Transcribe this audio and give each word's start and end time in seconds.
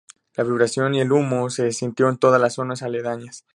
La 0.35 0.43
vibración 0.43 0.95
y 0.95 0.99
el 0.99 1.11
humo 1.11 1.51
se 1.51 1.71
sintió 1.71 2.09
en 2.09 2.17
todas 2.17 2.41
las 2.41 2.55
zonas 2.55 2.81
aledañas. 2.81 3.45